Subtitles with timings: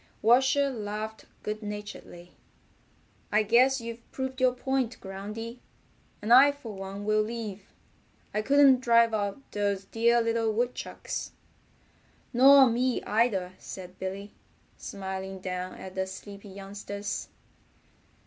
[0.23, 2.31] Washer laughed good naturedly.
[3.31, 5.59] "I guess you've proved your point, Groundy,
[6.23, 7.71] and I for one will leave.
[8.33, 11.33] I couldn't drive out those dear little woodchucks."
[12.33, 14.33] "Nor me either," said Billy,
[14.75, 17.27] smiling down at the sleepy youngsters.